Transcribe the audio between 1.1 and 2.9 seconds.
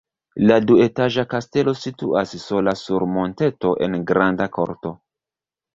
kastelo situas sola